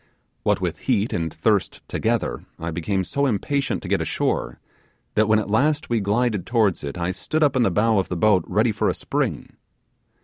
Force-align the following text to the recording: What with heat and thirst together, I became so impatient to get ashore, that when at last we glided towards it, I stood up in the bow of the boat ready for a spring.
What 0.41 0.59
with 0.59 0.79
heat 0.89 1.13
and 1.13 1.31
thirst 1.31 1.81
together, 1.87 2.41
I 2.57 2.71
became 2.71 3.03
so 3.03 3.27
impatient 3.27 3.83
to 3.83 3.87
get 3.87 4.01
ashore, 4.01 4.59
that 5.13 5.27
when 5.27 5.37
at 5.37 5.47
last 5.47 5.91
we 5.91 5.99
glided 5.99 6.47
towards 6.47 6.83
it, 6.83 6.97
I 6.97 7.11
stood 7.11 7.43
up 7.43 7.55
in 7.55 7.61
the 7.61 7.69
bow 7.69 7.99
of 7.99 8.09
the 8.09 8.17
boat 8.17 8.43
ready 8.47 8.71
for 8.71 8.89
a 8.89 8.95
spring. 8.95 9.57